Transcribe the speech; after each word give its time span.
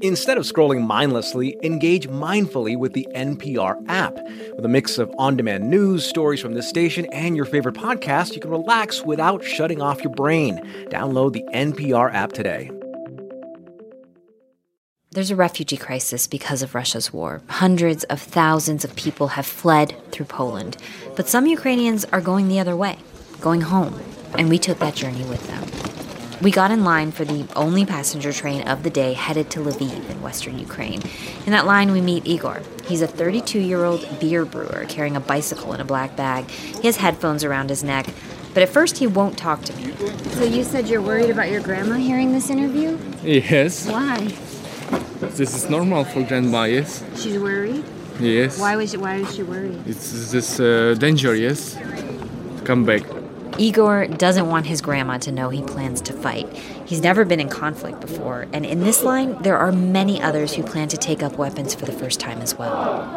Instead 0.00 0.36
of 0.36 0.44
scrolling 0.44 0.86
mindlessly, 0.86 1.56
engage 1.62 2.08
mindfully 2.08 2.76
with 2.76 2.92
the 2.92 3.06
NPR 3.14 3.82
app. 3.88 4.14
With 4.56 4.64
a 4.64 4.68
mix 4.68 4.98
of 4.98 5.12
on 5.18 5.36
demand 5.36 5.70
news, 5.70 6.04
stories 6.04 6.40
from 6.40 6.54
this 6.54 6.68
station, 6.68 7.06
and 7.06 7.36
your 7.36 7.44
favorite 7.44 7.76
podcast, 7.76 8.34
you 8.34 8.40
can 8.40 8.50
relax 8.50 9.02
without 9.02 9.44
shutting 9.44 9.80
off 9.80 10.02
your 10.02 10.12
brain. 10.12 10.58
Download 10.90 11.32
the 11.32 11.44
NPR 11.54 12.12
app 12.12 12.32
today. 12.32 12.70
There's 15.12 15.30
a 15.30 15.36
refugee 15.36 15.76
crisis 15.76 16.26
because 16.26 16.60
of 16.62 16.74
Russia's 16.74 17.12
war. 17.12 17.40
Hundreds 17.48 18.02
of 18.04 18.20
thousands 18.20 18.84
of 18.84 18.96
people 18.96 19.28
have 19.28 19.46
fled 19.46 19.94
through 20.10 20.26
Poland. 20.26 20.76
But 21.14 21.28
some 21.28 21.46
Ukrainians 21.46 22.04
are 22.06 22.20
going 22.20 22.48
the 22.48 22.58
other 22.58 22.76
way, 22.76 22.98
going 23.40 23.60
home. 23.60 24.00
And 24.36 24.48
we 24.48 24.58
took 24.58 24.80
that 24.80 24.96
journey 24.96 25.22
with 25.24 25.46
them. 25.46 25.93
We 26.44 26.50
got 26.50 26.70
in 26.70 26.84
line 26.84 27.10
for 27.10 27.24
the 27.24 27.46
only 27.56 27.86
passenger 27.86 28.30
train 28.30 28.68
of 28.68 28.82
the 28.82 28.90
day 28.90 29.14
headed 29.14 29.48
to 29.52 29.60
Lviv 29.60 30.10
in 30.10 30.20
western 30.20 30.58
Ukraine. 30.58 31.00
In 31.46 31.52
that 31.52 31.64
line, 31.64 31.90
we 31.90 32.02
meet 32.02 32.26
Igor. 32.26 32.60
He's 32.84 33.00
a 33.00 33.06
32 33.06 33.60
year 33.60 33.82
old 33.82 34.06
beer 34.20 34.44
brewer 34.44 34.84
carrying 34.86 35.16
a 35.16 35.20
bicycle 35.20 35.72
in 35.72 35.80
a 35.80 35.86
black 35.86 36.16
bag. 36.16 36.50
He 36.50 36.86
has 36.86 36.98
headphones 36.98 37.44
around 37.44 37.70
his 37.70 37.82
neck, 37.82 38.04
but 38.52 38.62
at 38.62 38.68
first 38.68 38.98
he 38.98 39.06
won't 39.06 39.38
talk 39.38 39.62
to 39.62 39.72
me. 39.78 39.96
So 40.32 40.44
you 40.44 40.64
said 40.64 40.86
you're 40.86 41.00
worried 41.00 41.30
about 41.30 41.48
your 41.48 41.62
grandma 41.62 41.94
hearing 41.94 42.32
this 42.32 42.50
interview? 42.50 42.98
Yes. 43.22 43.88
Why? 43.88 44.18
This 45.38 45.54
is 45.54 45.70
normal 45.70 46.04
for 46.04 46.24
grandma, 46.24 46.64
yes? 46.64 47.02
She's 47.16 47.38
worried? 47.38 47.82
Yes. 48.20 48.60
Why 48.60 48.76
was 48.76 48.90
she, 48.90 48.98
why 48.98 49.14
is 49.14 49.34
she 49.34 49.44
worried? 49.44 49.82
It's 49.86 50.30
this 50.30 50.60
uh, 50.60 50.94
dangerous. 50.98 51.78
Come 52.64 52.84
back. 52.84 53.23
Igor 53.58 54.08
doesn't 54.08 54.48
want 54.48 54.66
his 54.66 54.80
grandma 54.80 55.18
to 55.18 55.32
know 55.32 55.48
he 55.48 55.62
plans 55.62 56.00
to 56.02 56.12
fight. 56.12 56.52
He's 56.86 57.00
never 57.00 57.24
been 57.24 57.40
in 57.40 57.48
conflict 57.48 58.00
before, 58.00 58.46
and 58.52 58.66
in 58.66 58.80
this 58.80 59.02
line, 59.02 59.40
there 59.42 59.56
are 59.56 59.70
many 59.70 60.20
others 60.20 60.54
who 60.54 60.62
plan 60.62 60.88
to 60.88 60.96
take 60.96 61.22
up 61.22 61.38
weapons 61.38 61.74
for 61.74 61.86
the 61.86 61.92
first 61.92 62.20
time 62.20 62.40
as 62.40 62.56
well. 62.56 63.10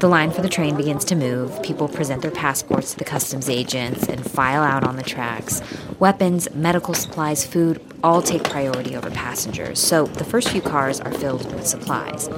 The 0.00 0.08
line 0.08 0.30
for 0.30 0.40
the 0.40 0.48
train 0.48 0.76
begins 0.76 1.04
to 1.06 1.14
move. 1.14 1.62
People 1.62 1.86
present 1.88 2.22
their 2.22 2.30
passports 2.30 2.92
to 2.92 2.98
the 2.98 3.04
customs 3.04 3.48
agents 3.48 4.04
and 4.08 4.28
file 4.28 4.62
out 4.62 4.82
on 4.82 4.96
the 4.96 5.02
tracks. 5.02 5.62
Weapons, 5.98 6.48
medical 6.54 6.94
supplies, 6.94 7.46
food 7.46 7.80
all 8.02 8.22
take 8.22 8.44
priority 8.44 8.96
over 8.96 9.10
passengers, 9.10 9.78
so 9.78 10.06
the 10.06 10.24
first 10.24 10.48
few 10.48 10.62
cars 10.62 11.00
are 11.00 11.12
filled 11.12 11.52
with 11.52 11.66
supplies. 11.66 12.28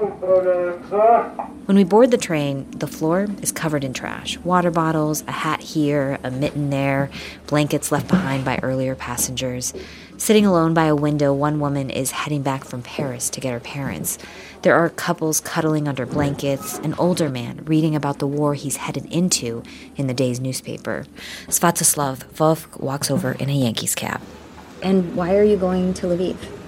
When 0.00 1.76
we 1.76 1.84
board 1.84 2.10
the 2.10 2.16
train, 2.16 2.66
the 2.70 2.86
floor 2.86 3.26
is 3.42 3.52
covered 3.52 3.84
in 3.84 3.92
trash 3.92 4.38
water 4.38 4.70
bottles, 4.70 5.22
a 5.28 5.32
hat 5.32 5.60
here, 5.60 6.18
a 6.24 6.30
mitten 6.30 6.70
there, 6.70 7.10
blankets 7.46 7.92
left 7.92 8.08
behind 8.08 8.42
by 8.44 8.58
earlier 8.62 8.94
passengers. 8.94 9.74
Sitting 10.16 10.46
alone 10.46 10.72
by 10.72 10.86
a 10.86 10.96
window, 10.96 11.34
one 11.34 11.60
woman 11.60 11.90
is 11.90 12.12
heading 12.12 12.40
back 12.40 12.64
from 12.64 12.80
Paris 12.82 13.28
to 13.30 13.40
get 13.40 13.52
her 13.52 13.60
parents. 13.60 14.18
There 14.62 14.74
are 14.74 14.88
couples 14.88 15.38
cuddling 15.40 15.86
under 15.86 16.06
blankets, 16.06 16.78
an 16.78 16.94
older 16.94 17.28
man 17.28 17.64
reading 17.66 17.94
about 17.94 18.20
the 18.20 18.26
war 18.26 18.54
he's 18.54 18.76
headed 18.76 19.04
into 19.12 19.62
in 19.96 20.06
the 20.06 20.14
day's 20.14 20.40
newspaper. 20.40 21.04
Svatoslav 21.48 22.24
Vovk 22.32 22.80
walks 22.80 23.10
over 23.10 23.32
in 23.32 23.50
a 23.50 23.54
Yankees 23.54 23.94
cap. 23.94 24.22
And 24.82 25.14
why 25.14 25.36
are 25.36 25.44
you 25.44 25.58
going 25.58 25.92
to 25.94 26.06
Lviv? 26.06 26.59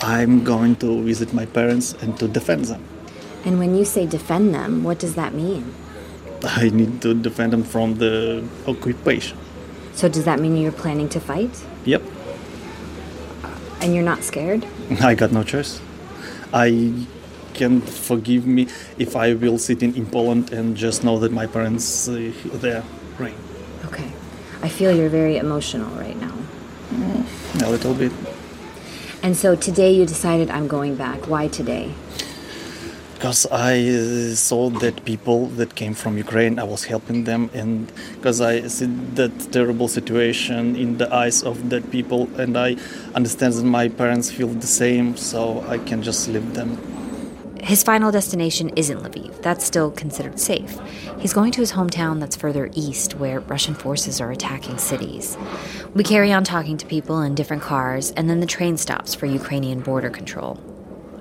I'm 0.00 0.44
going 0.44 0.76
to 0.76 1.02
visit 1.02 1.34
my 1.34 1.46
parents 1.46 1.94
and 2.02 2.18
to 2.18 2.28
defend 2.28 2.66
them. 2.66 2.82
And 3.44 3.58
when 3.58 3.74
you 3.76 3.84
say 3.84 4.06
defend 4.06 4.54
them, 4.54 4.84
what 4.84 4.98
does 4.98 5.14
that 5.14 5.34
mean? 5.34 5.74
I 6.44 6.68
need 6.68 7.02
to 7.02 7.14
defend 7.14 7.52
them 7.52 7.64
from 7.64 7.94
the 7.96 8.44
occupation. 8.66 9.36
So 9.92 10.08
does 10.08 10.24
that 10.24 10.38
mean 10.38 10.56
you're 10.56 10.70
planning 10.72 11.08
to 11.10 11.20
fight? 11.20 11.50
Yep, 11.84 12.02
And 13.80 13.94
you're 13.94 14.04
not 14.04 14.22
scared? 14.22 14.66
I 15.00 15.14
got 15.14 15.32
no 15.32 15.42
choice. 15.42 15.80
I 16.52 16.92
can 17.54 17.80
forgive 17.80 18.46
me 18.46 18.68
if 18.98 19.16
I 19.16 19.34
will 19.34 19.58
sit 19.58 19.82
in, 19.82 19.94
in 19.94 20.06
Poland 20.06 20.52
and 20.52 20.76
just 20.76 21.02
know 21.02 21.18
that 21.18 21.32
my 21.32 21.46
parents 21.46 22.08
uh, 22.08 22.32
there 22.62 22.84
right 23.18 23.34
Okay. 23.86 24.10
I 24.62 24.68
feel 24.68 24.94
you're 24.94 25.08
very 25.08 25.38
emotional 25.38 25.90
right 25.96 26.18
now. 26.20 26.34
a 27.64 27.70
little 27.70 27.94
bit. 27.94 28.12
And 29.22 29.36
so 29.36 29.56
today 29.56 29.92
you 29.92 30.06
decided 30.06 30.48
I'm 30.50 30.68
going 30.68 30.94
back. 30.94 31.26
Why 31.26 31.48
today? 31.48 31.92
Because 33.14 33.46
I 33.46 33.80
uh, 33.80 34.34
saw 34.36 34.70
that 34.70 35.04
people 35.04 35.48
that 35.58 35.74
came 35.74 35.92
from 35.94 36.16
Ukraine, 36.16 36.60
I 36.60 36.62
was 36.62 36.84
helping 36.84 37.24
them, 37.24 37.50
and 37.52 37.90
because 38.14 38.40
I 38.40 38.68
see 38.68 38.86
that 39.14 39.32
terrible 39.50 39.88
situation 39.88 40.76
in 40.76 40.98
the 40.98 41.12
eyes 41.12 41.42
of 41.42 41.68
that 41.70 41.90
people, 41.90 42.28
and 42.38 42.56
I 42.56 42.76
understand 43.16 43.54
that 43.54 43.64
my 43.64 43.88
parents 43.88 44.30
feel 44.30 44.46
the 44.46 44.68
same, 44.68 45.16
so 45.16 45.64
I 45.68 45.78
can 45.78 46.00
just 46.00 46.28
leave 46.28 46.54
them. 46.54 46.78
His 47.60 47.82
final 47.82 48.10
destination 48.10 48.70
isn't 48.76 49.02
Lviv. 49.02 49.42
That's 49.42 49.64
still 49.64 49.90
considered 49.90 50.38
safe. 50.38 50.78
He's 51.18 51.32
going 51.32 51.52
to 51.52 51.60
his 51.60 51.72
hometown 51.72 52.20
that's 52.20 52.36
further 52.36 52.70
east, 52.72 53.16
where 53.16 53.40
Russian 53.40 53.74
forces 53.74 54.20
are 54.20 54.30
attacking 54.30 54.78
cities. 54.78 55.36
We 55.94 56.04
carry 56.04 56.32
on 56.32 56.44
talking 56.44 56.76
to 56.78 56.86
people 56.86 57.20
in 57.20 57.34
different 57.34 57.62
cars, 57.62 58.12
and 58.12 58.30
then 58.30 58.40
the 58.40 58.46
train 58.46 58.76
stops 58.76 59.14
for 59.14 59.26
Ukrainian 59.26 59.80
border 59.80 60.10
control. 60.10 60.58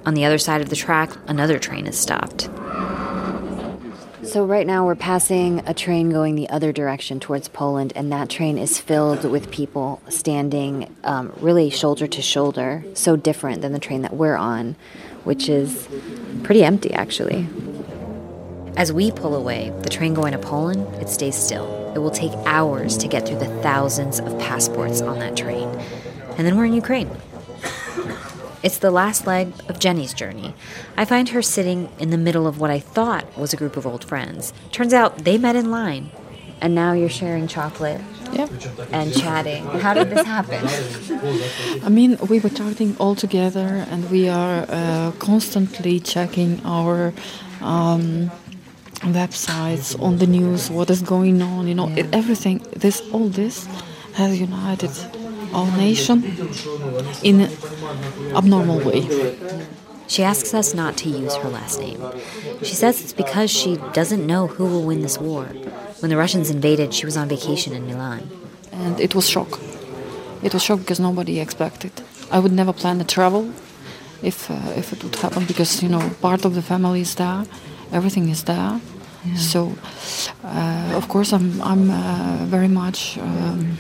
On 0.06 0.14
the 0.14 0.26
other 0.26 0.38
side 0.38 0.62
of 0.62 0.70
the 0.70 0.76
track, 0.76 1.12
another 1.28 1.60
train 1.60 1.86
is 1.86 1.98
stopped. 1.98 2.50
So 4.28 4.44
right 4.44 4.68
now 4.68 4.86
we're 4.86 4.96
passing 4.96 5.66
a 5.66 5.74
train 5.74 6.10
going 6.10 6.36
the 6.36 6.50
other 6.50 6.74
direction 6.74 7.22
towards 7.22 7.48
Poland, 7.48 7.94
and 7.96 8.12
that 8.12 8.30
train 8.30 8.58
is 8.58 8.78
filled 8.78 9.24
with 9.24 9.50
people 9.52 10.02
standing 10.10 10.94
um, 11.06 11.32
really 11.40 11.70
shoulder 11.70 12.08
to 12.08 12.22
shoulder, 12.22 12.84
so 12.94 13.16
different 13.16 13.62
than 13.62 13.72
the 13.72 13.80
train 13.80 14.02
that 14.02 14.14
we're 14.14 14.36
on, 14.36 14.76
which 15.24 15.48
is 15.48 15.88
pretty 16.44 16.66
empty 16.66 16.94
actually. 16.94 17.48
As 18.76 18.92
we 18.92 19.12
pull 19.12 19.34
away, 19.34 19.72
the 19.84 19.90
train 19.90 20.14
going 20.14 20.34
to 20.34 20.40
Poland, 20.40 20.86
it 21.02 21.08
stays 21.08 21.36
still. 21.36 21.94
It 21.96 22.00
will 22.00 22.12
take 22.12 22.34
hours 22.46 22.98
to 22.98 23.08
get 23.08 23.26
through 23.26 23.40
the 23.40 23.62
thousands 23.62 24.20
of 24.20 24.38
passports 24.40 25.00
on 25.00 25.20
that 25.20 25.38
train. 25.38 25.70
And 26.38 26.46
then 26.46 26.58
we're 26.58 26.66
in 26.66 26.74
Ukraine. 26.74 27.10
It's 28.64 28.80
the 28.80 28.92
last 28.92 29.28
leg 29.28 29.54
of 29.70 29.80
Jenny's 29.80 30.14
journey. 30.14 30.54
I 30.96 31.06
find 31.06 31.30
her 31.30 31.42
sitting 31.42 31.90
in 32.00 32.10
the 32.10 32.18
middle 32.18 32.48
of 32.48 32.60
what 32.60 32.70
I 32.72 32.80
thought 32.80 33.38
was 33.38 33.54
a 33.54 33.58
group 33.58 33.78
of 33.78 33.86
old 33.86 34.04
friends. 34.04 34.54
Turns 34.72 34.94
out 34.94 35.20
they 35.20 35.38
met 35.38 35.56
in 35.56 35.70
line. 35.72 36.10
And 36.60 36.74
now 36.74 36.94
you're 36.94 37.08
sharing 37.08 37.48
chocolate 37.48 38.02
Yep. 38.34 38.50
and 38.92 39.14
chatting. 39.14 39.64
How 39.66 39.94
did 39.94 40.10
this 40.10 40.26
happen? 40.26 40.66
I 41.84 41.90
mean, 41.90 42.18
we 42.30 42.40
were 42.40 42.50
chatting 42.50 42.98
all 42.98 43.16
together, 43.16 43.86
and 43.92 44.10
we 44.10 44.28
are 44.28 44.66
uh, 44.68 45.12
constantly 45.20 46.00
checking 46.00 46.60
our 46.66 47.14
um, 47.62 48.32
websites 49.02 50.00
on 50.02 50.18
the 50.18 50.28
news, 50.28 50.70
what 50.70 50.90
is 50.90 51.02
going 51.04 51.42
on. 51.44 51.68
You 51.68 51.76
know, 51.76 51.90
it, 51.90 52.08
everything. 52.12 52.66
This, 52.76 53.02
all 53.12 53.30
this, 53.30 53.68
has 54.14 54.40
united 54.40 54.90
our 55.58 55.72
nation 55.78 56.18
in 57.24 57.42
an 57.42 57.52
abnormal 58.36 58.80
way. 58.80 59.02
She 60.08 60.24
asks 60.24 60.54
us 60.54 60.74
not 60.74 60.96
to 61.02 61.10
use 61.10 61.36
her 61.38 61.50
last 61.50 61.80
name. 61.82 62.02
She 62.64 62.76
says 62.76 63.02
it's 63.02 63.14
because 63.14 63.50
she 63.52 63.78
doesn't 63.94 64.26
know 64.26 64.48
who 64.48 64.66
will 64.66 64.84
win 64.84 65.02
this 65.02 65.18
war. 65.20 65.46
When 66.00 66.10
the 66.12 66.18
Russians 66.18 66.50
invaded, 66.50 66.94
she 66.94 67.06
was 67.06 67.18
on 67.18 67.28
vacation 67.28 67.74
in 67.74 67.86
Milan. 67.88 68.22
and 68.72 69.00
it 69.00 69.14
was 69.16 69.26
shock. 69.36 69.52
It 70.44 70.54
was 70.54 70.64
shock 70.64 70.80
because 70.80 71.00
nobody 71.00 71.40
expected. 71.40 71.92
I 72.36 72.38
would 72.40 72.52
never 72.62 72.74
plan 72.82 73.02
a 73.02 73.04
travel 73.16 73.44
if 74.22 74.38
uh, 74.52 74.56
if 74.82 74.94
it 74.94 75.00
would 75.04 75.16
happen 75.26 75.46
because 75.46 75.72
you 75.84 75.90
know 75.90 76.04
part 76.22 76.42
of 76.46 76.52
the 76.58 76.62
family 76.62 77.02
is 77.02 77.16
there, 77.16 77.44
everything 77.92 78.30
is 78.36 78.42
there. 78.44 78.74
So 79.36 79.60
uh, 80.44 80.92
of 81.00 81.06
course 81.14 81.30
I'm 81.38 81.48
I'm 81.72 81.84
uh, 81.92 82.46
very 82.56 82.68
much 82.82 83.18
um, 83.18 83.78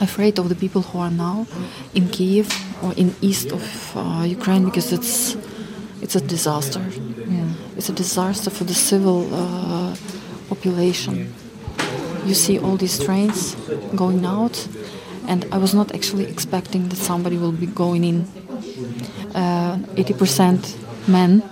afraid 0.00 0.38
of 0.38 0.48
the 0.48 0.54
people 0.54 0.82
who 0.82 0.98
are 0.98 1.10
now 1.10 1.46
in 1.94 2.08
Kiev 2.08 2.48
or 2.82 2.92
in 2.94 3.14
east 3.20 3.52
of 3.52 3.96
uh, 3.96 4.24
Ukraine 4.24 4.64
because 4.64 4.92
it's 4.92 5.36
it's 6.02 6.14
a 6.14 6.20
disaster. 6.20 6.84
Yeah. 7.28 7.76
It's 7.76 7.88
a 7.88 7.92
disaster 7.92 8.50
for 8.50 8.64
the 8.64 8.74
civil 8.74 9.28
uh, 9.32 9.96
population 10.48 11.32
you 12.26 12.34
see 12.34 12.58
all 12.58 12.76
these 12.76 12.98
trains 12.98 13.54
going 13.94 14.24
out, 14.24 14.66
and 15.28 15.46
I 15.52 15.58
was 15.58 15.74
not 15.74 15.94
actually 15.94 16.24
expecting 16.24 16.88
that 16.88 16.96
somebody 16.96 17.38
will 17.38 17.52
be 17.52 17.66
going 17.66 18.04
in. 18.04 18.26
Uh, 19.34 19.76
80% 19.96 21.08
men 21.08 21.42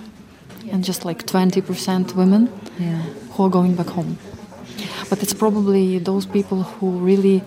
and 0.71 0.83
just 0.83 1.05
like 1.05 1.25
20% 1.25 2.15
women 2.15 2.47
who 3.31 3.43
are 3.43 3.49
going 3.49 3.75
back 3.75 3.87
home. 3.87 4.17
But 5.09 5.21
it's 5.21 5.33
probably 5.33 5.99
those 5.99 6.25
people 6.25 6.63
who 6.63 6.97
really 6.97 7.43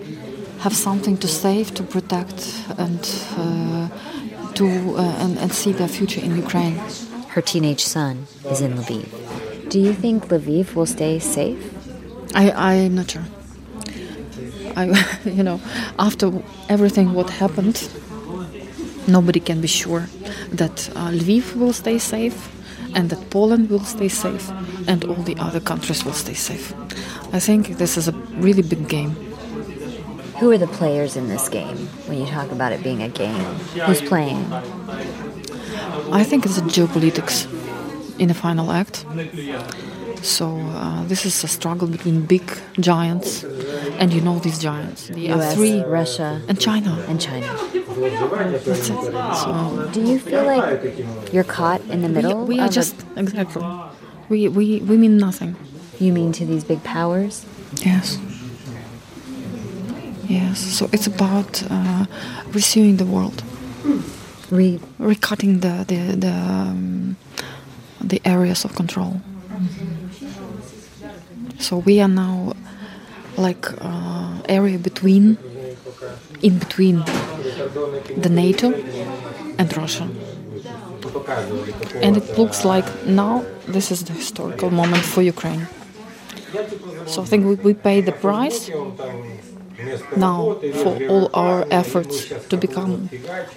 have 0.61 0.75
something 0.75 1.17
to 1.19 1.29
save, 1.29 1.75
to 1.75 1.83
protect, 1.83 2.39
and 2.79 3.01
uh, 3.37 3.89
to 4.55 4.67
uh, 4.97 5.25
and, 5.25 5.39
and 5.39 5.53
see 5.53 5.73
their 5.73 5.89
future 5.89 6.21
in 6.21 6.37
Ukraine. 6.37 6.77
Her 7.35 7.43
teenage 7.43 7.85
son 7.85 8.27
is 8.51 8.61
in 8.61 8.73
Lviv. 8.75 9.09
Do 9.71 9.79
you 9.81 9.93
think 9.93 10.29
Lviv 10.29 10.75
will 10.75 10.87
stay 10.87 11.19
safe? 11.19 11.63
I 12.35 12.51
I'm 12.51 12.95
not 12.95 13.11
sure. 13.11 13.27
I 14.77 14.85
you 15.39 15.43
know 15.43 15.61
after 15.99 16.27
everything 16.69 17.13
what 17.13 17.31
happened, 17.31 17.77
Nobody 19.09 19.41
can 19.41 19.63
be 19.63 19.69
sure 19.69 20.07
that 20.53 20.91
uh, 20.95 21.09
Lviv 21.09 21.57
will 21.57 21.73
stay 21.73 21.99
safe 21.99 22.51
and 22.95 23.09
that 23.09 23.31
Poland 23.31 23.71
will 23.71 23.85
stay 23.85 24.09
safe 24.09 24.51
and 24.87 25.03
all 25.05 25.23
the 25.23 25.35
other 25.39 25.61
countries 25.61 26.05
will 26.05 26.13
stay 26.13 26.35
safe. 26.35 26.75
I 27.33 27.41
think 27.41 27.79
this 27.79 27.97
is 27.97 28.09
a 28.09 28.13
really 28.37 28.61
big 28.61 28.87
game. 28.87 29.17
Who 30.41 30.51
are 30.53 30.59
the 30.59 30.69
players 30.69 31.17
in 31.17 31.29
this 31.29 31.49
game 31.49 31.77
when 32.07 32.19
you 32.19 32.27
talk 32.27 32.51
about 32.53 32.73
it 32.73 32.83
being 32.83 33.03
a 33.03 33.09
game? 33.09 33.45
Who's 33.87 34.01
playing? 34.03 34.53
I 36.13 36.23
think 36.25 36.47
it's 36.47 36.59
a 36.59 36.63
geopolitics 36.63 37.47
in 38.19 38.29
the 38.29 38.35
final 38.35 38.71
act. 38.73 39.05
So 40.23 40.57
uh, 40.59 41.05
this 41.05 41.25
is 41.27 41.45
a 41.45 41.49
struggle 41.49 41.87
between 41.89 42.23
big 42.27 42.43
giants, 42.81 43.45
and 44.01 44.13
you 44.13 44.21
know 44.21 44.39
these 44.41 44.59
giants. 44.59 45.09
The 45.09 45.31
US, 45.33 45.55
three, 45.55 45.81
Russia, 45.83 46.41
and 46.49 46.61
China. 46.61 47.05
and 47.09 47.21
China. 47.21 47.47
That's 48.67 48.91
it. 48.91 49.13
So 49.43 49.89
Do 49.93 50.01
you 50.05 50.19
feel 50.19 50.45
like 50.45 51.33
you're 51.33 51.45
caught 51.45 51.81
in 51.83 52.03
the 52.03 52.09
middle? 52.09 52.45
we 52.47 52.59
are 52.61 52.69
just 52.69 52.95
exactly. 53.17 53.63
We, 54.29 54.49
we 54.49 54.81
we 54.81 54.97
mean 54.97 55.17
nothing. 55.19 55.57
you 55.99 56.13
mean 56.13 56.33
to 56.33 56.45
these 56.47 56.65
big 56.65 56.83
powers? 56.85 57.45
Yes. 57.85 58.19
Yes. 60.29 60.59
So 60.61 60.89
it's 60.93 61.07
about 61.07 61.63
uh, 61.71 62.05
rescuing 62.53 62.97
the 62.97 63.07
world, 63.07 63.43
Re- 64.51 64.81
recutting 64.99 65.61
the 65.61 65.85
the 65.91 66.17
the, 66.17 66.33
um, 66.33 67.17
the 68.01 68.21
areas 68.25 68.65
of 68.65 68.75
control. 68.75 69.21
So 71.59 71.79
we 71.79 72.01
are 72.01 72.09
now 72.09 72.55
like 73.37 73.67
uh, 73.81 74.41
area 74.49 74.79
between, 74.79 75.39
in 76.43 76.59
between 76.59 77.05
the 78.17 78.29
NATO 78.29 78.73
and 79.59 79.77
Russia. 79.77 80.09
And 82.03 82.17
it 82.17 82.39
looks 82.39 82.65
like 82.65 82.87
now 83.07 83.45
this 83.67 83.91
is 83.91 84.05
the 84.05 84.13
historical 84.13 84.71
moment 84.71 85.05
for 85.05 85.23
Ukraine. 85.23 85.67
So 87.07 87.23
I 87.23 87.27
think 87.27 87.45
we, 87.47 87.55
we 87.57 87.75
pay 87.75 88.01
the 88.01 88.13
price 88.13 88.71
now 90.17 90.55
for 90.83 90.99
all 91.09 91.31
our 91.35 91.67
efforts 91.71 92.29
to 92.49 92.57
become 92.57 93.09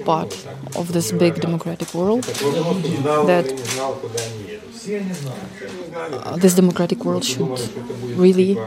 part 0.06 0.48
of 0.76 0.92
this 0.94 1.12
big 1.12 1.42
democratic 1.42 1.94
world. 1.94 2.24
That 2.24 3.48
uh, 6.24 6.38
this 6.38 6.56
democratic 6.56 7.04
world 7.06 7.24
should 7.26 7.60
really 8.18 8.58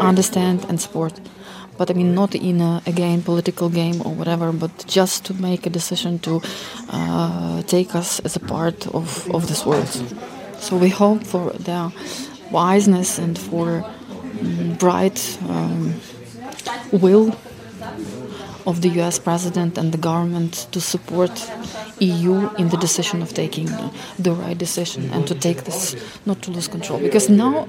understand 0.00 0.64
and 0.68 0.80
support. 0.80 1.20
But 1.76 1.90
I 1.90 1.94
mean, 1.94 2.14
not 2.14 2.34
in 2.34 2.60
a 2.60 2.82
again 2.86 3.22
political 3.22 3.68
game 3.68 4.00
or 4.04 4.14
whatever, 4.14 4.52
but 4.52 4.86
just 4.86 5.24
to 5.26 5.34
make 5.34 5.66
a 5.66 5.70
decision 5.70 6.18
to 6.20 6.40
uh, 6.90 7.62
take 7.62 7.94
us 7.94 8.20
as 8.20 8.36
a 8.36 8.40
part 8.40 8.86
of, 8.88 9.28
of 9.34 9.48
this 9.48 9.66
world. 9.66 9.88
So 10.60 10.76
we 10.76 10.88
hope 10.88 11.24
for 11.24 11.50
their 11.52 11.90
wiseness 12.52 13.18
and 13.18 13.36
for 13.36 13.84
mm, 14.38 14.78
bright 14.78 15.38
um, 15.48 15.94
will 16.94 17.36
of 18.66 18.80
the 18.80 18.88
U.S. 19.00 19.18
president 19.18 19.76
and 19.76 19.92
the 19.92 19.98
government 19.98 20.66
to 20.72 20.80
support 20.80 21.30
EU 22.00 22.48
in 22.56 22.70
the 22.70 22.76
decision 22.76 23.22
of 23.22 23.34
taking 23.34 23.68
the 24.18 24.32
right 24.32 24.56
decision 24.56 25.10
and 25.12 25.26
to 25.26 25.34
take 25.34 25.64
this, 25.64 25.94
not 26.24 26.40
to 26.42 26.50
lose 26.50 26.68
control. 26.68 26.98
Because 26.98 27.28
now, 27.28 27.68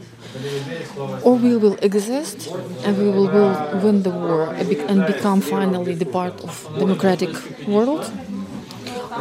or 1.24 1.36
we 1.36 1.58
will 1.58 1.78
exist 1.82 2.48
and 2.84 2.98
we 2.98 3.10
will, 3.10 3.28
will 3.28 3.80
win 3.84 4.04
the 4.04 4.10
war 4.10 4.54
and 4.54 5.06
become 5.06 5.42
finally 5.42 5.96
the 5.96 6.06
part 6.06 6.42
of 6.42 6.68
democratic 6.80 7.30
world, 7.68 8.10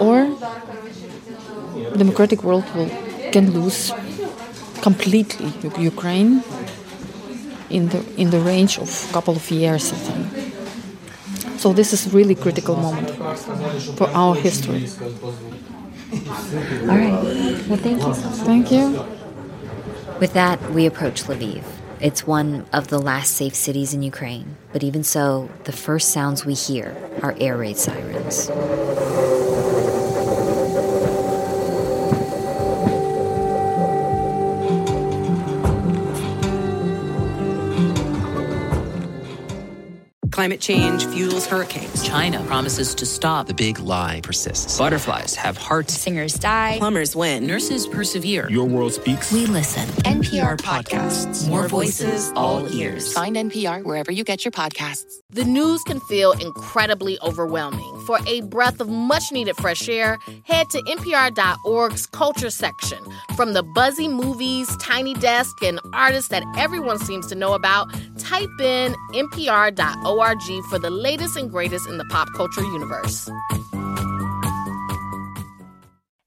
or 0.01 0.37
democratic 1.97 2.43
world 2.43 2.65
will 2.75 2.91
can 3.33 3.51
lose 3.51 3.93
completely 4.81 5.53
Ukraine 5.79 6.43
in 7.70 7.88
the 7.88 8.05
in 8.16 8.31
the 8.31 8.40
range 8.40 8.78
of 8.78 8.88
a 9.11 9.12
couple 9.12 9.37
of 9.37 9.50
years, 9.50 9.93
I 9.93 9.96
think. 9.96 10.55
So 11.58 11.72
this 11.72 11.93
is 11.93 12.12
really 12.12 12.34
critical 12.34 12.76
moment 12.76 13.11
for 13.11 13.25
us, 13.25 13.44
for 13.96 14.08
our 14.11 14.34
history. 14.34 14.87
All 16.82 16.99
right. 16.99 17.22
Well, 17.69 17.78
thank 17.78 18.02
you 18.02 18.14
so 18.14 18.28
much. 18.28 18.38
Thank 18.44 18.70
you. 18.70 19.05
With 20.20 20.32
that, 20.34 20.70
we 20.70 20.87
approach 20.87 21.25
Lviv. 21.25 21.64
It's 22.00 22.26
one 22.26 22.66
of 22.72 22.88
the 22.88 22.99
last 22.99 23.34
safe 23.34 23.55
cities 23.55 23.94
in 23.94 24.02
Ukraine, 24.02 24.56
but 24.72 24.84
even 24.84 25.02
so, 25.02 25.49
the 25.64 25.72
first 25.72 26.10
sounds 26.10 26.44
we 26.44 26.55
hear 26.55 26.94
are 27.22 27.34
air 27.40 27.56
raid 27.56 27.78
sirens. 27.78 28.50
Climate 40.34 40.60
change 40.60 41.06
fuels 41.06 41.46
hurricanes. 41.46 42.02
China 42.02 42.42
promises 42.42 42.92
to 42.96 43.06
stop. 43.06 43.46
The 43.46 43.54
big 43.54 43.78
lie 43.78 44.20
persists. 44.20 44.76
Butterflies 44.76 45.36
have 45.36 45.56
hearts. 45.56 45.94
Singers 45.94 46.34
die. 46.34 46.75
Plumbers 46.78 47.14
win. 47.14 47.46
Nurses 47.46 47.86
persevere. 47.86 48.50
Your 48.50 48.64
world 48.64 48.92
speaks. 48.94 49.31
We 49.31 49.46
listen. 49.46 49.86
NPR 50.02 50.56
podcasts. 50.56 51.48
More 51.48 51.69
voices, 51.69 52.32
all 52.34 52.66
ears. 52.75 53.12
Find 53.12 53.36
NPR 53.36 53.84
wherever 53.84 54.10
you 54.10 54.25
get 54.25 54.44
your 54.44 54.50
podcasts. 54.50 55.04
The 55.31 55.44
news 55.44 55.84
can 55.84 56.00
feel 56.00 56.32
incredibly 56.32 57.16
overwhelming. 57.20 58.02
For 58.04 58.19
a 58.26 58.40
breath 58.40 58.81
of 58.81 58.88
much 58.88 59.31
needed 59.31 59.56
fresh 59.58 59.88
air, 59.88 60.19
head 60.42 60.69
to 60.70 60.78
NPR.org's 60.82 62.06
culture 62.06 62.50
section. 62.50 62.98
From 63.36 63.52
the 63.52 63.62
buzzy 63.62 64.08
movies, 64.08 64.69
tiny 64.78 65.14
desk, 65.14 65.62
and 65.62 65.78
artists 65.92 66.31
that 66.31 66.42
everyone 66.56 66.98
seems 66.98 67.28
to 67.28 67.36
know 67.36 67.54
about, 67.54 67.88
type 68.19 68.50
in 68.60 68.94
NPR.org 69.12 70.24
for 70.71 70.79
the 70.79 70.88
latest 70.88 71.37
and 71.37 71.50
greatest 71.50 71.87
in 71.87 71.99
the 71.99 72.05
pop 72.06 72.29
culture 72.35 72.62
universe. 72.62 73.29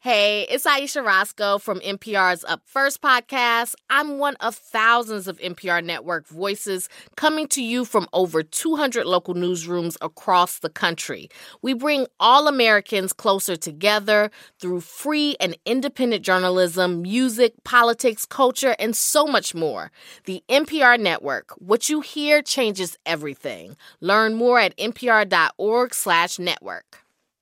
Hey, 0.07 0.47
it's 0.49 0.65
Ayesha 0.65 1.03
Rascoe 1.03 1.57
from 1.57 1.81
NPR's 1.81 2.45
Up 2.45 2.61
First 2.63 3.01
podcast. 3.01 3.75
I'm 3.89 4.19
one 4.19 4.37
of 4.37 4.55
thousands 4.55 5.27
of 5.27 5.37
NPR 5.39 5.83
network 5.83 6.29
voices 6.29 6.87
coming 7.17 7.49
to 7.49 7.61
you 7.61 7.83
from 7.83 8.07
over 8.13 8.41
200 8.41 9.05
local 9.05 9.33
newsrooms 9.33 9.97
across 9.99 10.59
the 10.59 10.69
country. 10.69 11.27
We 11.61 11.73
bring 11.73 12.07
all 12.21 12.47
Americans 12.47 13.11
closer 13.11 13.57
together 13.57 14.31
through 14.61 14.79
free 14.79 15.35
and 15.41 15.57
independent 15.65 16.23
journalism, 16.23 17.01
music, 17.01 17.61
politics, 17.65 18.25
culture, 18.25 18.77
and 18.79 18.95
so 18.95 19.25
much 19.25 19.53
more. 19.53 19.91
The 20.23 20.41
NPR 20.47 20.97
network, 21.01 21.51
what 21.57 21.89
you 21.89 21.99
hear 21.99 22.41
changes 22.41 22.97
everything. 23.05 23.75
Learn 23.99 24.35
more 24.35 24.57
at 24.57 24.73
npr.org/network. 24.77 27.06